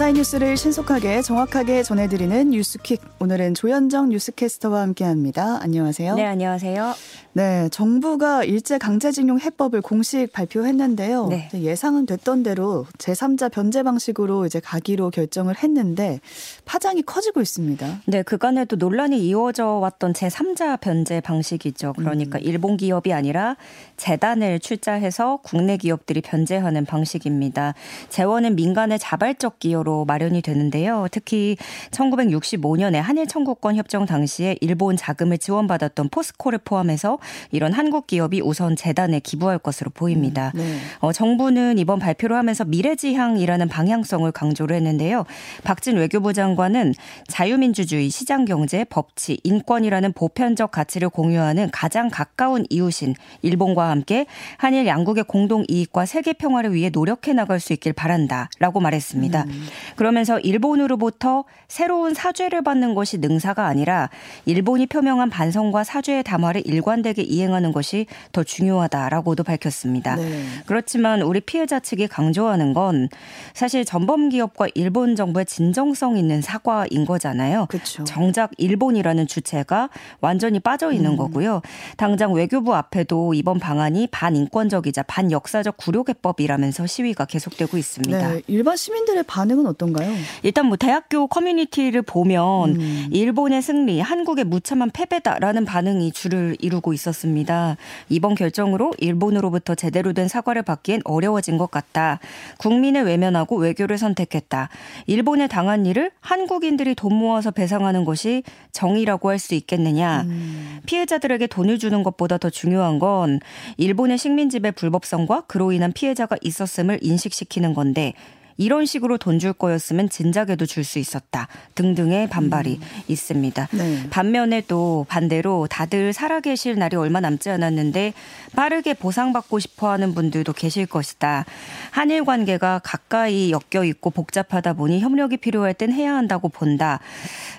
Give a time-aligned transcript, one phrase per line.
[0.00, 3.02] 밤사이 뉴스를 신속하게 정확하게 전해드리는 뉴스퀵.
[3.18, 5.58] 오늘은 조현정 뉴스캐스터와 함께합니다.
[5.60, 6.14] 안녕하세요.
[6.14, 6.94] 네, 안녕하세요.
[7.32, 11.28] 네, 정부가 일제 강제징용 해법을 공식 발표했는데요.
[11.28, 11.48] 네.
[11.54, 16.18] 예상은 됐던 대로 제3자 변제 방식으로 이제 가기로 결정을 했는데
[16.64, 18.02] 파장이 커지고 있습니다.
[18.06, 21.92] 네, 그간에도 논란이 이어져 왔던 제3자 변제 방식이죠.
[21.96, 22.42] 그러니까 음.
[22.42, 23.56] 일본 기업이 아니라
[23.96, 27.74] 재단을 출자해서 국내 기업들이 변제하는 방식입니다.
[28.08, 31.06] 재원은 민간의 자발적 기여로 마련이 되는데요.
[31.12, 31.56] 특히
[31.92, 37.19] 1965년에 한일 청구권 협정 당시에 일본 자금을 지원받았던 포스코를 포함해서
[37.50, 40.52] 이런 한국 기업이 우선 재단에 기부할 것으로 보입니다.
[40.54, 40.78] 음, 네.
[41.00, 45.24] 어, 정부는 이번 발표를 하면서 미래지향이라는 방향성을 강조를 했는데요.
[45.64, 46.94] 박진 외교부 장관은
[47.28, 55.64] 자유민주주의, 시장경제, 법치, 인권이라는 보편적 가치를 공유하는 가장 가까운 이웃인 일본과 함께 한일 양국의 공동
[55.68, 59.44] 이익과 세계 평화를 위해 노력해 나갈 수 있길 바란다라고 말했습니다.
[59.44, 59.66] 음.
[59.96, 64.08] 그러면서 일본으로부터 새로운 사죄를 받는 것이 능사가 아니라
[64.44, 70.16] 일본이 표명한 반성과 사죄의 담화를 일관되게 일관되게 이행하는 것이 더 중요하다라고도 밝혔습니다.
[70.16, 70.44] 네.
[70.66, 73.08] 그렇지만 우리 피해자 측이 강조하는 건
[73.52, 77.66] 사실 전범 기업과 일본 정부의 진정성 있는 사과인 거잖아요.
[77.68, 78.04] 그쵸.
[78.04, 81.16] 정작 일본이라는 주체가 완전히 빠져 있는 음.
[81.16, 81.62] 거고요.
[81.96, 88.32] 당장 외교부 앞에도 이번 방안이 반인권적이자 반역사적 굴욕해법이라면서 시위가 계속되고 있습니다.
[88.32, 88.42] 네.
[88.46, 90.10] 일반 시민들의 반응은 어떤가요?
[90.42, 93.08] 일단 뭐 대학교 커뮤니티를 보면 음.
[93.10, 96.99] 일본의 승리, 한국의 무참한 패배다라는 반응이 줄을 이루고 있습니다.
[97.00, 97.76] 있었습니다.
[98.08, 102.20] 이번 결정으로 일본으로부터 제대로 된 사과를 받기엔 어려워진 것 같다.
[102.58, 104.68] 국민을 외면하고 외교를 선택했다.
[105.06, 110.20] 일본에 당한 일을 한국인들이 돈 모아서 배상하는 것이 정의라고 할 수 있겠느냐.
[110.26, 110.80] 음.
[110.84, 113.40] 피해자들에게 돈을 주는 것보다 더 중요한 건
[113.78, 118.12] 일본의 식민지배 불법성과 그로 인한 피해자가 있었음을 인식시키는 건데
[118.60, 123.02] 이런 식으로 돈 줄 거였으면 진작에도 줄 수 있었다 등등의 반발이 음.
[123.08, 123.68] 있습니다.
[123.72, 124.10] 네.
[124.10, 128.12] 반면에 또 반대로 다들 살아계실 날이 얼마 남지 않았는데
[128.54, 131.46] 빠르게 보상받고 싶어하는 분들도 계실 것이다.
[131.90, 137.00] 한일 관계가 가까이 엮여 있고 복잡하다 보니 협력이 필요할 땐 해야 한다고 본다.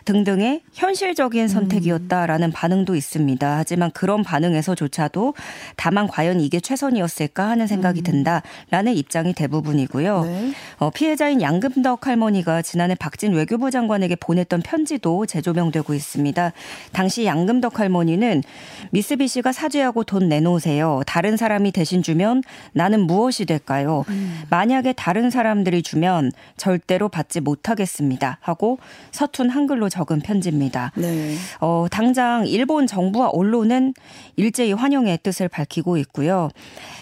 [0.06, 2.52] 등등의 현실적인 선택이었다라는 음.
[2.54, 3.58] 반응도 있습니다.
[3.58, 5.34] 하지만 그런 반응에서조차도
[5.78, 8.04] 다만 과연 이게 최선이었을까 하는 생각이 음.
[8.04, 10.24] 든다라는 입장이 대부분이고요.
[10.26, 10.52] 네.
[10.78, 16.52] 어, 피해자인 양금덕 할머니가 지난해 박진 외교부 장관에게 보냈던 편지도 재조명되고 있습니다.
[16.92, 18.44] 당시 양금덕 할머니는
[18.92, 21.02] 미쓰비시가 사죄하고 돈 내놓으세요.
[21.08, 22.44] 다른 사람이 대신 주면
[22.74, 24.04] 나는 무엇이 될까요?
[24.10, 24.42] 음.
[24.50, 28.38] 만약에 다른 사람들이 주면 절대로 받지 못하겠습니다.
[28.42, 28.80] 하고
[29.12, 30.92] 서툰 한글로 적은 편지입니다.
[30.96, 31.36] 네.
[31.60, 33.94] 어, 당장 일본 정부와 언론은
[34.36, 36.50] 일제히 환영의 뜻을 밝히고 있고요.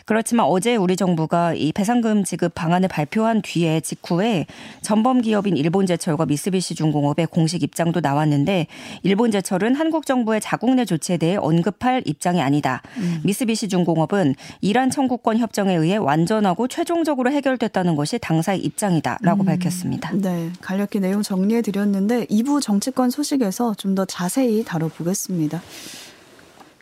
[0.06, 4.46] 그렇지만 어제 우리 정부가 이 배상금 지급 방안을 발표한 뒤에 직후에
[4.82, 8.68] 전범 기업인 일본제철과 미쓰비시 중공업의 공식 입장도 나왔는데
[9.04, 12.82] 일본제철은 한국 정부의 자국 내 조치에 대해 언급할 입장이 아니다.
[12.98, 13.20] 음.
[13.24, 19.46] 미쓰비시 중공업은 이란 청구권 협정에 의해 완전하고 최종적으로 해결됐다는 것이 당사의 입장이다라고 음.
[19.46, 20.12] 밝혔습니다.
[20.14, 25.62] 네, 간략히 내용 정리해 드렸는데 2부 정치권 소식에서 좀 더 자세히 다뤄보겠습니다.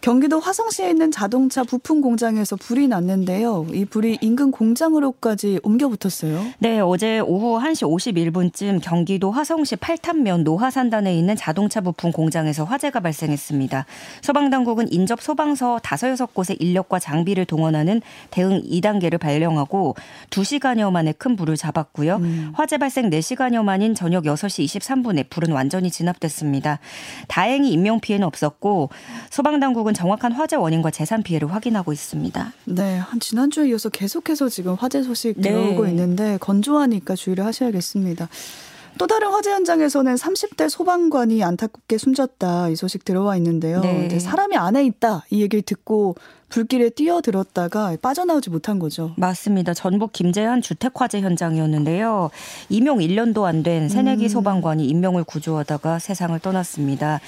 [0.07, 3.67] 경기도 화성시에 있는 자동차 부품 공장에서 불이 났는데요.
[3.73, 6.45] 이 불이 인근 공장으로까지 옮겨 붙었어요.
[6.59, 7.83] 네, 어제 오후 1시
[8.33, 13.85] 51분쯤 경기도 화성시 팔탄면 노하산단에 있는 자동차 부품 공장에서 화재가 발생했습니다.
[14.21, 18.01] 소방 당국은 인접 소방서 5, 6곳의 인력과 장비를 동원하는
[18.31, 19.97] 대응 2단계를 발령하고
[20.29, 22.15] 2시간여 만에 큰 불을 잡았고요.
[22.15, 22.51] 음.
[22.53, 26.79] 화재 발생 4시간여 만인 저녁 6시 23분에 불은 완전히 진압됐습니다.
[27.27, 28.89] 다행히 인명 피해는 없었고
[29.29, 32.53] 소방 당국은 정확한 화재 원인과 재산 피해를 확인하고 있습니다.
[32.65, 35.49] 네, 한 지난주에 이어서 계속해서 지금 화재 소식 네.
[35.49, 35.89] 들어오고 네.
[35.89, 38.29] 있는데 건조하니까 주의를 하셔야겠습니다.
[38.99, 43.81] 또 다른 화재 현장에서는 30대 소방관이 안타깝게 숨졌다 이 소식 들어와 있는데요.
[43.81, 44.19] 네.
[44.19, 46.15] 사람이 안에 있다 이 얘기를 듣고
[46.49, 49.11] 불길에 뛰어들었다가 빠져나오지 못한 거죠.
[49.17, 49.73] 맞습니다.
[49.73, 52.29] 전북 김재한 주택화재 현장이었는데요.
[52.69, 54.29] 임용 1년도 안 된 새내기 음.
[54.29, 57.19] 소방관이 인명을 구조하다가 세상을 떠났습니다.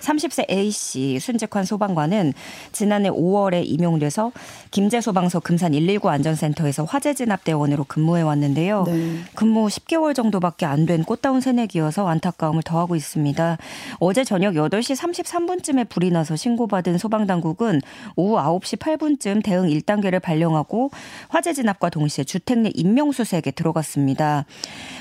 [0.00, 2.34] 30세 A씨 순직환 소방관은
[2.72, 4.32] 지난해 5월에 임용돼서
[4.70, 8.84] 김제소방서 금산 119 안전센터에서 화재 진압 대원으로 근무해 왔는데요.
[8.86, 9.16] 네.
[9.34, 13.58] 근무 10개월 정도밖에 안 된 꽃다운 새내기여서 안타까움을 더하고 있습니다.
[13.98, 17.80] 어제 저녁 8시 33분쯤에 불이 나서 신고받은 소방당국은
[18.16, 20.90] 오후 9시 8분쯤 대응 1단계를 발령하고
[21.28, 24.44] 화재 진압과 동시에 주택 내 인명수색에 들어갔습니다.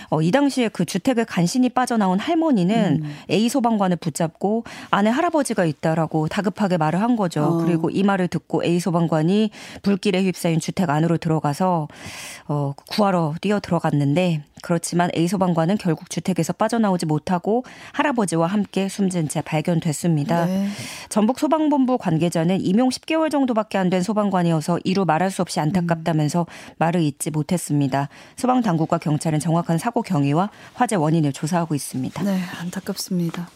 [0.10, 3.16] 어, 이 당시에 그 주택을 간신히 빠져나온 할머니는 음.
[3.30, 7.44] A 소방관을 붙잡고 아내 할아버지가 있다라고 다급하게 말을 한 거죠.
[7.44, 7.66] 어.
[7.66, 11.88] 그리고 이 말을 듣고 A 소방관이 불길에 휩싸인 주택 안으로 들어가서
[12.48, 19.40] 어, 구하러 뛰어 들어갔는데 그렇지만 A 소방관은 결국 주택에서 빠져나오지 못하고 할아버지와 함께 숨진 채
[19.40, 20.46] 발견됐습니다.
[20.46, 20.68] 네.
[21.08, 26.74] 전북 소방본부 관계자는 임용 10개월 정도밖에 안 된 소방관이어서 이루 말할 수 없이 안타깝다면서 음.
[26.80, 28.10] 말을 잇지 못했습니다.
[28.36, 32.22] 소방 당국과 경찰은 정확한 사고 경위와 화재 원인을 조사하고 있습니다.
[32.24, 33.48] 네, 안타깝습니다.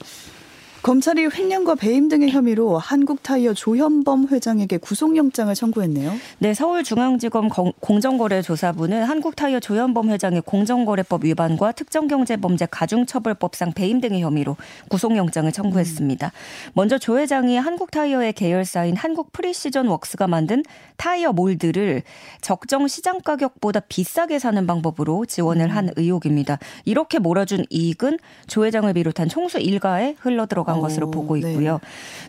[0.83, 6.11] 검찰이 횡령과 배임 등의 혐의로 한국타이어 조현범 회장에게 구속영장을 청구했네요.
[6.39, 7.49] 네, 서울중앙지검
[7.79, 14.57] 공정거래조사부는 한국타이어 조현범 회장의 공정거래법 위반과 특정경제범죄 가중처벌법상 배임 등의 혐의로
[14.89, 16.25] 구속영장을 청구했습니다.
[16.25, 16.71] 음.
[16.73, 20.63] 먼저 조 회장이 한국타이어의 계열사인 한국프리시전 웍스가 만든
[20.97, 22.01] 타이어 몰드를
[22.41, 25.93] 적정 시장 가격보다 비싸게 사는 방법으로 지원을 한 음.
[25.95, 26.57] 의혹입니다.
[26.85, 28.17] 이렇게 몰아준 이익은
[28.47, 31.51] 조 회장을 비롯한 총수 일가에 흘러들어가 들어간 오, 것으로 보고 네.
[31.51, 31.73] 있고요.
[31.73, 31.79] 네.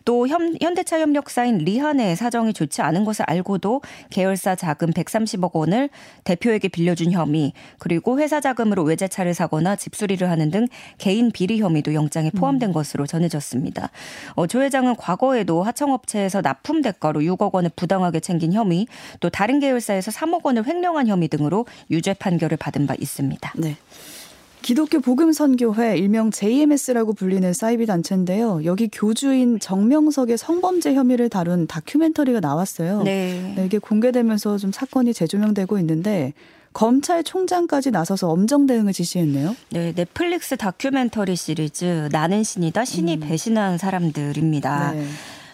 [0.04, 3.80] 또 현, 현대차 협력사인 리한의 사정이 좋지 않은 것을 알고도
[4.10, 5.88] 계열사 자금 130억 원을
[6.24, 10.66] 대표에게 빌려준 혐의 그리고 회사 자금으로 외제차를 사거나 집수리를 하는 등
[10.98, 12.72] 개인 비리 혐의도 영장에 포함된 음.
[12.72, 13.90] 것으로 전해졌습니다.
[14.34, 18.86] 어, 조 회장은 과거에도 하청업체에서 납품 대가로 6억 원을 부당하게 챙긴 혐의
[19.20, 23.52] 또 다른 계열사에서 3억 원을 횡령한 혐의 등으로 유죄 판결을 받은 바 있습니다.
[23.56, 23.76] 네.
[24.62, 28.64] 기독교 복음선교회 일명 JMS라고 불리는 사이비 단체인데요.
[28.64, 33.02] 여기 교주인 정명석의 성범죄 혐의를 다룬 다큐멘터리가 나왔어요.
[33.02, 33.52] 네.
[33.56, 36.32] 네, 이게 공개되면서 좀 사건이 재조명되고 있는데
[36.72, 39.54] 검찰총장까지 나서서 엄정 대응을 지시했네요.
[39.70, 43.20] 네, 넷플릭스 다큐멘터리 시리즈 나는 신이다 신이 음.
[43.20, 44.92] 배신한 사람들입니다.
[44.92, 45.06] 네.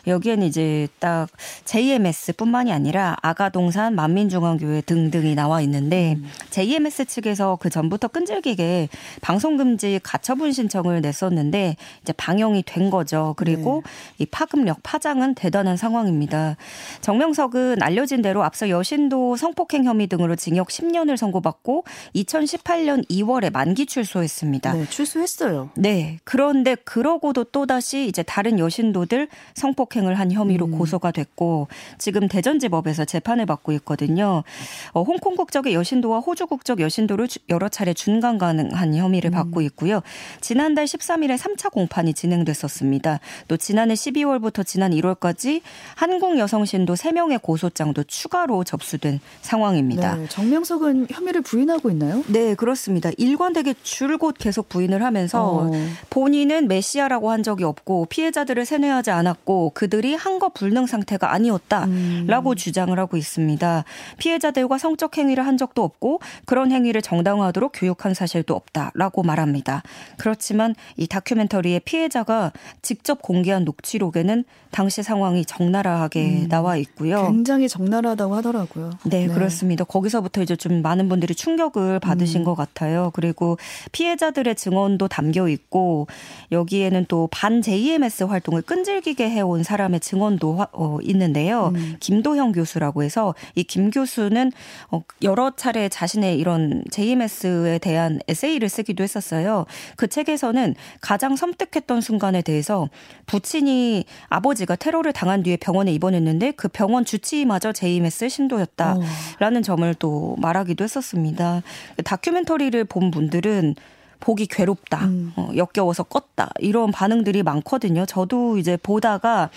[0.09, 1.29] 여기에는 이제 딱
[1.65, 6.29] JMS뿐만이 아니라 아가동산 만민중앙교회 등등이 나와 있는데 음.
[6.51, 8.89] JMS 측에서 그 전부터 끈질기게
[9.21, 13.35] 방송 금지 가처분 신청을 냈었는데 이제 방영이 된 거죠.
[13.37, 14.25] 그리고 네.
[14.25, 16.57] 이 파급력 파장은 대단한 상황입니다.
[17.01, 21.85] 정명석은 알려진 대로 앞서 여신도 성폭행 혐의 등으로 징역 10년을 선고받고
[22.15, 24.73] 2018년 2월에 만기 출소했습니다.
[24.73, 25.71] 네, 출소했어요.
[25.77, 26.19] 네.
[26.25, 30.79] 그런데 그러고도 또 다시 이제 다른 여신도들 성폭행 성폭행을 한 혐의로 음.
[30.79, 31.69] 고소가 됐고
[31.99, 34.45] 지금 대전지법에서 재판을 받고 있거든요.
[34.93, 39.33] 어, 홍콩 국적의 여신도와 호주 국적 여신도를 여러 차례 준강 가능한 혐의를 음.
[39.33, 40.01] 받고 있고요.
[40.41, 43.21] 지난달 13일에 3차 공판이 진행됐었습니다.
[43.49, 45.63] 또 지난해 12월부터 지난 1월까지
[45.97, 50.17] 한국 여성 신도 3명의 고소장도 추가로 접수된 상황입니다.
[50.17, 52.23] 네, 정명석은 혐의를 부인하고 있나요?
[52.29, 53.11] 네, 그렇습니다.
[53.19, 55.71] 일관되게 줄곧 계속 부인을 하면서 어.
[56.11, 62.57] 본인은 메시아라고 한 적이 없고 피해자들을 세뇌하지 않았고 그 그들이 한거 불능 상태가 아니었다라고 음.
[62.57, 63.85] 주장을 하고 있습니다.
[64.19, 69.83] 피해자들과 성적 행위를 한 적도 없고 그런 행위를 정당화하도록 교육한 사실도 없다라고 말합니다.
[70.19, 72.53] 그렇지만 이 다큐멘터리의 피해자가
[72.83, 76.49] 직접 공개한 녹취록에는 당시 상황이 적나라하게 음.
[76.49, 77.27] 나와 있고요.
[77.31, 78.91] 굉장히 적나라하다고 하더라고요.
[79.07, 79.85] 네, 네, 그렇습니다.
[79.85, 82.45] 거기서부터 이제 좀 많은 분들이 충격을 받으신 음.
[82.45, 83.11] 것 같아요.
[83.15, 83.57] 그리고
[83.93, 86.07] 피해자들의 증언도 담겨 있고
[86.53, 91.73] 여기에는 또 반 JMS 활동을 끈질기게 해온 사람 사람의 증언도 어, 있는데요.
[91.75, 91.97] 음.
[92.01, 94.51] 김도형 교수라고 해서 이 김 교수는
[94.91, 99.67] 어, 여러 차례 자신의 이런 JMS에 대한 에세이를 쓰기도 했었어요.
[99.97, 102.89] 그 책에서는 가장 섬뜩했던 순간에 대해서
[103.27, 109.63] 부친이 아버지가 테러를 당한 뒤에 병원에 입원했는데 그 병원 주치의마저 JMS 신도였다라는 어.
[109.63, 111.63] 점을 또 말하기도 했었습니다.
[112.05, 113.75] 다큐멘터리를 본 분들은
[114.21, 115.33] 보기 괴롭다, 음.
[115.37, 118.07] 어, 역겨워서 껐다 이런 반응들이 많거든요.
[118.07, 119.51] 저도 이제 보다가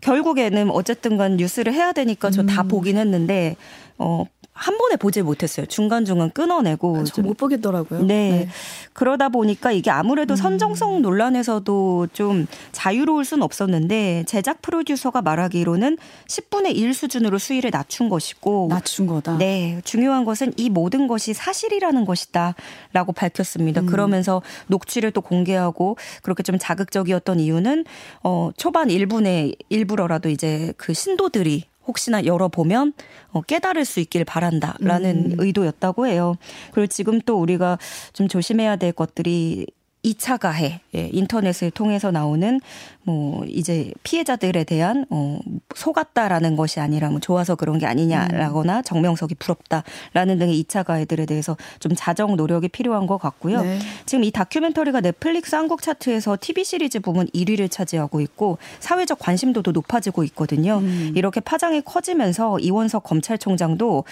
[0.00, 2.68] 결국에는 어쨌든 간 뉴스를 해야 되니까 저다 음.
[2.68, 3.56] 보긴 했는데
[3.98, 4.24] 어
[4.58, 5.66] 한 번에 보질 못했어요.
[5.66, 7.04] 중간중간 끊어내고.
[7.22, 8.02] 못 보겠더라고요.
[8.02, 8.30] 네.
[8.30, 8.48] 네.
[8.92, 10.36] 그러다 보니까 이게 아무래도 음.
[10.36, 18.66] 선정성 논란에서도 좀 자유로울 순 없었는데 제작 프로듀서가 말하기로는 10분의 1 수준으로 수위를 낮춘 것이고.
[18.68, 19.38] 낮춘 거다.
[19.38, 19.80] 네.
[19.84, 22.56] 중요한 것은 이 모든 것이 사실이라는 것이다.
[22.92, 23.82] 라고 밝혔습니다.
[23.82, 23.86] 음.
[23.86, 27.84] 그러면서 녹취를 또 공개하고 그렇게 좀 자극적이었던 이유는
[28.24, 32.92] 어, 초반 1분의 일부러라도 이제 그 신도들이 혹시나 열어보면
[33.32, 35.34] 어, 깨달을 수 있길 바란다라는 음.
[35.38, 36.36] 의도였다고 해요.
[36.72, 37.78] 그리고 지금 또 우리가
[38.12, 39.66] 좀 조심해야 될 것들이
[40.04, 42.60] 2차 가해, 예, 인터넷을 통해서 나오는
[43.08, 45.38] 뭐 이제 피해자들에 대한 어
[45.74, 48.82] 속았다라는 것이 아니라 뭐 좋아서 그런 게 아니냐라거나 음.
[48.84, 53.62] 정명석이 부럽다라는 등의 2차 가해들에 대해서 좀 자정 노력이 필요한 것 같고요.
[53.62, 53.78] 네.
[54.04, 60.22] 지금 이 다큐멘터리가 넷플릭스 한국 차트에서 TV 시리즈 부문 1위를 차지하고 있고 사회적 관심도도 높아지고
[60.24, 60.78] 있거든요.
[60.78, 61.12] 음.
[61.16, 64.04] 이렇게 파장이 커지면서 이원석 검찰총장도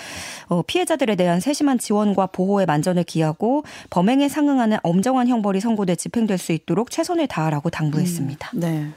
[0.48, 6.38] 어 피해자들에 대한 세심한 지원과 보호에 만전을 기하고 범행에 상응하는 엄정한 형벌이 선고 돼 집행될
[6.38, 8.50] 수 있도록 최선을 다하라고 당부했습니다.
[8.54, 8.60] 음.
[8.60, 8.90] 네.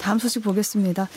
[0.00, 1.08] 다음 소식 보겠습니다.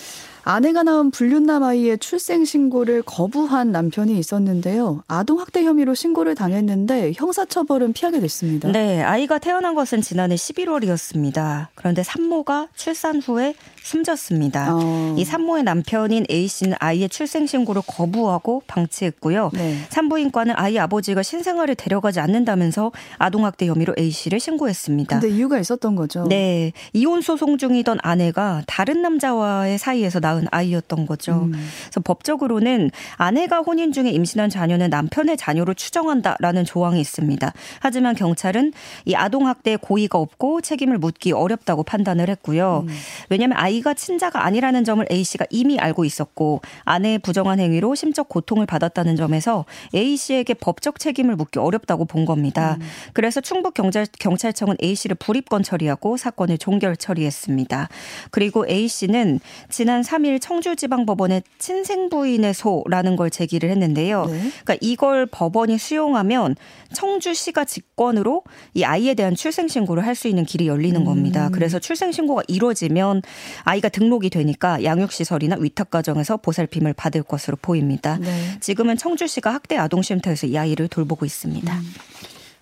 [0.44, 5.04] 아내가 낳은 불륜남 아이의 출생 신고를 거부한 남편이 있었는데요.
[5.08, 8.72] 아동 학대 혐의로 신고를 당했는데 형사처벌은 피하게 됐습니다.
[8.72, 11.68] 네, 아이가 태어난 것은 지난해 11월이었습니다.
[11.76, 14.76] 그런데 산모가 출산 후에 숨졌습니다.
[14.76, 15.16] 어.
[15.18, 19.52] 이 산모의 남편인 A 씨는 아이의 출생 신고를 거부하고 방치했고요.
[19.54, 19.78] 네.
[19.90, 25.20] 산부인과는 아이 아버지가 신생아를 데려가지 않는다면서 아동 학대 혐의로 A 씨를 신고했습니다.
[25.20, 26.26] 근데 이유가 있었던 거죠.
[26.28, 31.34] 네, 이혼 소송 중이던 아내가 다른 남자와의 사이에서 나 낳은 아이였던 거죠.
[31.34, 31.52] 음.
[31.52, 37.54] 그래서 법적으로는 아내가 혼인 중에 임신한 자녀는 남편의 자녀로 추정한다라는 조항이 있습니다.
[37.80, 38.74] 하지만 경찰은
[39.06, 42.86] 이 아동 학대에 고의가 없고 책임을 묻기 어렵다고 판단을 했고요.
[42.88, 42.94] 음.
[43.30, 48.66] 왜냐하면 아이가 친자가 아니라는 점을 A 씨가 이미 알고 있었고 아내의 부정한 행위로 심적 고통을
[48.66, 52.78] 받았다는 점에서 A 씨에게 법적 책임을 묻기 어렵다고 본 겁니다.
[52.80, 52.86] 음.
[53.14, 57.90] 그래서 충북 경찰, 경찰청은 A 씨를 불입건 처리하고 사건을 종결 처리했습니다.
[58.30, 64.26] 그리고 A 씨는 지난 3 3일 청주지방법원에 친생부인의 소라는 걸 제기를 했는데요.
[64.26, 64.40] 네.
[64.64, 66.56] 그러니까 이걸 법원이 수용하면
[66.94, 71.06] 청주시가 직권으로 이 아이에 대한 출생 신고를 할 수 있는 길이 열리는 음.
[71.06, 71.50] 겁니다.
[71.52, 73.24] 그래서 출생 신고가 이루어지면
[73.64, 78.18] 아이가 등록이 되니까 양육시설이나 위탁가정에서 보살핌을 받을 것으로 보입니다.
[78.18, 78.30] 네.
[78.60, 81.74] 지금은 청주시가 학대 아동쉼터에서 이 아이를 돌보고 있습니다.
[81.74, 81.94] 음.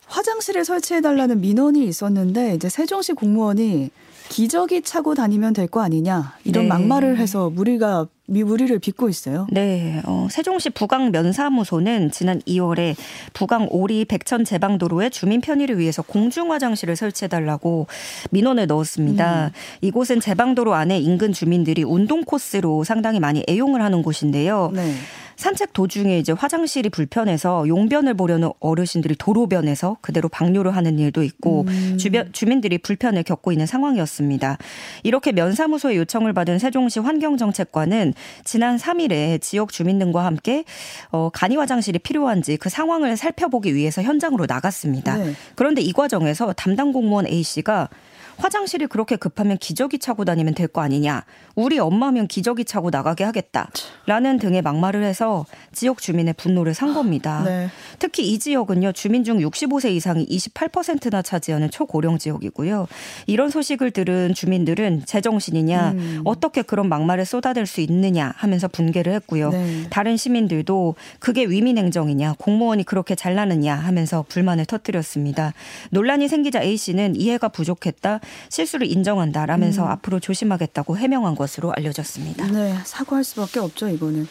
[0.05, 3.89] 화장실에 설치해달라는 민원이 있었는데 이제 세종시 공무원이
[4.29, 6.69] 기저귀 차고 다니면 될 거 아니냐 이런 네.
[6.69, 9.47] 막말을 해서 무리가 미무리를 빚고 있어요.
[9.51, 12.95] 네, 어, 세종시 부강 면사무소는 지난 2월에
[13.33, 17.87] 부강 오리 백천 제방도로에 주민 편의를 위해서 공중 화장실을 설치해달라고
[18.31, 19.47] 민원을 넣었습니다.
[19.47, 19.51] 음.
[19.81, 24.71] 이곳은 제방도로 안에 인근 주민들이 운동 코스로 상당히 많이 애용을 하는 곳인데요.
[24.73, 24.93] 네.
[25.39, 31.97] 산책 도중에 이제 화장실이 불편해서 용변을 보려는 어르신들이 도로변에서 그대로 방류를 하는 일도 있고 음.
[31.97, 34.57] 주변 주민들이 불편을 겪고 있는 상황이었습니다.
[35.03, 40.65] 이렇게 면사무소의 요청을 받은 세종시 환경정책관은 지난 3일에 지역 주민 등과 함께
[41.09, 45.15] 어, 간이 화장실이 필요한지 그 상황을 살펴보기 위해서 현장으로 나갔습니다.
[45.15, 45.31] 네.
[45.55, 47.87] 그런데 이 과정에서 담당 공무원 A 씨가
[48.39, 51.25] 화장실이 그렇게 급하면 기저귀 차고 다니면 될 거 아니냐.
[51.55, 53.69] 우리 엄마면 기저귀 차고 나가게 하겠다.
[54.05, 57.41] 라는 등의 막말을 해서 지역 주민의 분노를 산 겁니다.
[57.43, 57.69] 네.
[57.97, 58.91] 특히 이 지역은요.
[58.91, 62.87] 주민 중 65세 이상이 28%나 차지하는 초고령 지역이고요.
[63.25, 65.91] 이런 소식을 들은 주민들은 제정신이냐.
[65.91, 66.21] 음.
[66.23, 69.49] 어떻게 그런 막말을 쏟아댈 수 있느냐 하면서 분개를 했고요.
[69.49, 69.83] 네.
[69.89, 72.35] 다른 시민들도 그게 위민 행정이냐.
[72.37, 75.53] 공무원이 그렇게 잘나느냐 하면서 불만을 터뜨렸습니다.
[75.89, 78.19] 논란이 생기자 A 씨는 이해가 부족했다.
[78.49, 79.87] 실수를 인정한다라면서 음.
[79.89, 82.47] 앞으로 조심하겠다고 해명한 것으로 알려졌습니다.
[82.47, 84.27] 네, 사과할 수밖에 없죠, 이거는.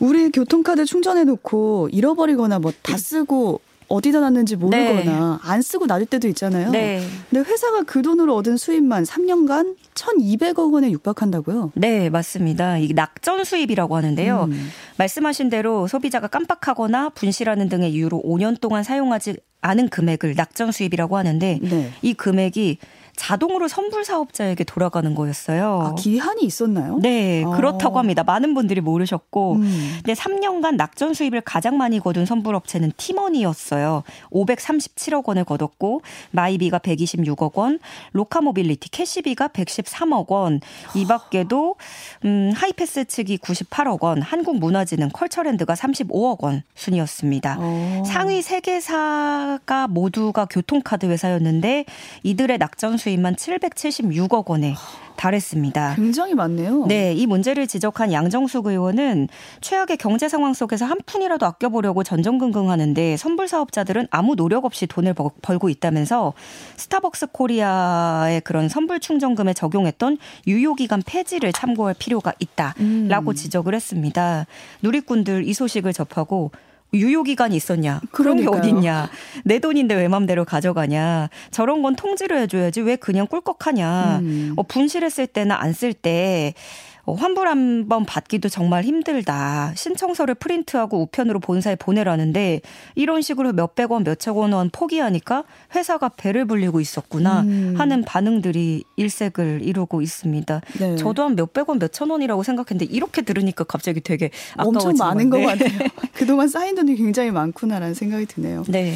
[0.00, 5.38] 우리 교통카드 충전해 놓고 잃어버리거나 뭐 다 쓰고 어디다 놨는지 모르거나 네.
[5.42, 6.70] 안 쓰고 놔둘 때도 있잖아요.
[6.70, 7.02] 네.
[7.30, 11.72] 근데 회사가 그 돈으로 얻은 수입만 3년간 1,200억 원에 육박한다고요?
[11.74, 12.78] 네, 맞습니다.
[12.78, 14.48] 이 낙전 수입이라고 하는데요.
[14.50, 14.70] 음.
[14.96, 21.58] 말씀하신 대로 소비자가 깜빡하거나 분실하는 등의 이유로 5년 동안 사용하지 않은 금액을 낙전 수입이라고 하는데
[21.62, 21.92] 네.
[22.02, 22.78] 이 금액이
[23.16, 25.80] 자동으로 선불 사업자에게 돌아가는 거였어요.
[25.80, 26.98] 아, 기한이 있었나요?
[27.00, 27.50] 네, 아.
[27.50, 28.22] 그렇다고 합니다.
[28.24, 29.92] 많은 분들이 모르셨고, 음.
[29.96, 34.02] 근데 3년간 낙전 수입을 가장 많이 거둔 선불 업체는 티머니였어요.
[34.30, 37.78] 537억 원을 거뒀고, 마이비가 126억 원,
[38.12, 40.60] 로카모빌리티 캐시비가 113억 원,
[40.94, 41.76] 이 밖에도
[42.24, 47.58] 음, 하이패스 측이 98억 원, 한국문화진흥 컬처랜드가 35억 원 순이었습니다.
[47.58, 47.62] 오.
[47.62, 48.02] 어.
[48.06, 51.84] 상위 3개사가 모두가 교통카드 회사였는데
[52.22, 54.74] 이들의 낙전 수입만 776억 원에
[55.16, 55.96] 달했습니다.
[55.96, 56.86] 굉장히 많네요.
[56.86, 59.28] 네, 이 문제를 지적한 양정숙 의원은
[59.60, 65.68] 최악의 경제 상황 속에서 한 푼이라도 아껴보려고 전전긍긍하는데 선불 사업자들은 아무 노력 없이 돈을 벌고
[65.68, 66.32] 있다면서
[66.76, 73.34] 스타벅스 코리아의 그런 선불 충전금에 적용했던 유효기간 폐지를 참고할 필요가 있다라고 음.
[73.34, 74.46] 지적을 했습니다.
[74.80, 76.52] 누리꾼들 이 소식을 접하고
[76.94, 78.00] 유효 기간이 있었냐.
[78.10, 79.10] 그런 게 어딨냐.
[79.44, 81.28] 내 돈인데 왜 맘대로 가져가냐.
[81.50, 84.18] 저런 건 통지를 해줘야지 왜 그냥 꿀꺽하냐.
[84.20, 84.54] 음.
[84.56, 89.72] 어, 분실했을 때나 안 쓸때 어, 환불 한번 받기도 정말 힘들다.
[89.76, 92.60] 신청서를 프린트하고 우편으로 본사에 보내라는데
[92.94, 95.44] 이런 식으로 몇백 원, 몇천 원 포기하니까
[95.74, 97.74] 회사가 배를 불리고 있었구나 음.
[97.76, 100.60] 하는 반응들이 일색을 이루고 있습니다.
[100.80, 100.96] 네.
[100.96, 105.78] 저도 한 몇백 원, 몇천 원이라고 생각했는데 이렇게 들으니까 갑자기 되게 엄청 많은 것 같아요.
[106.14, 108.64] 그동안 쌓인 돈이 굉장히 많구나라는 생각이 드네요.
[108.68, 108.94] 네.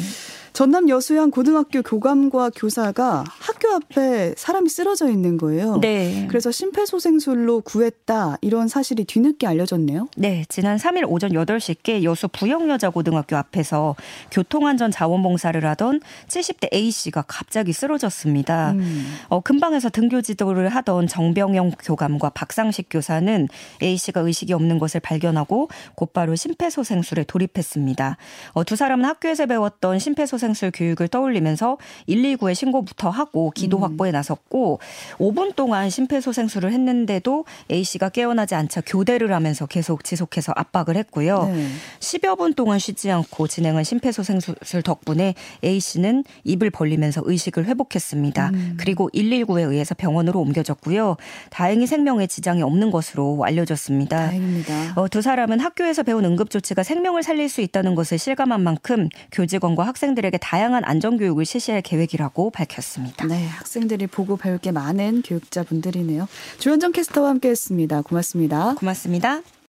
[0.53, 5.77] 전남 여수양 고등학교 교감과 교사가 학교 앞에 사람이 쓰러져 있는 거예요.
[5.77, 6.25] 네.
[6.29, 10.07] 그래서 심폐소생술로 구했다 이런 사실이 뒤늦게 알려졌네요.
[10.17, 13.95] 네, 지난 3일 오전 8시께 여수 부영여자고등학교 앞에서
[14.31, 18.71] 교통안전 자원봉사를 하던 70대 A 씨가 갑자기 쓰러졌습니다.
[18.71, 19.15] 음.
[19.29, 23.47] 어, 근방에서 등교 지도를 하던 정병영 교감과 박상식 교사는
[23.81, 28.17] A 씨가 의식이 없는 것을 발견하고 곧바로 심폐소생술에 돌입했습니다.
[28.53, 31.77] 어, 두 사람은 학교에서 배웠던 심폐소생 술 교육을 떠올리면서
[32.07, 33.83] 119에 신고부터 하고 기도 음.
[33.83, 34.79] 확보에 나섰고
[35.17, 41.45] 5분 동안 심폐소생술을 했는데도 A 씨가 깨어나지 않자 교대를 하면서 계속 지속해서 압박을 했고요.
[41.45, 41.67] 네.
[41.99, 48.49] 10여 분 동안 쉬지 않고 진행한 심폐소생술 덕분에 A 씨는 입을 벌리면서 의식을 회복했습니다.
[48.53, 48.77] 음.
[48.79, 51.17] 그리고 119에 의해서 병원으로 옮겨졌고요.
[51.49, 54.17] 다행히 생명에 지장이 없는 것으로 알려졌습니다.
[54.17, 54.93] 다행입니다.
[54.95, 59.85] 어, 두 사람은 학교에서 배운 응급조치가 생명을 살릴 수 있다는 것을 실감한 만큼 교직원과
[60.29, 63.25] 학생들에게 다양한 안전교육을 실시할 계획이라고 밝혔습니다.
[63.25, 66.27] 네, 학생들이 보고 배울 게 많은 교육자분들이네요.
[66.59, 68.03] 조현정 캐스터와 함께했습니다.
[68.03, 68.75] 고맙습니다.
[68.75, 69.41] 고맙습니다.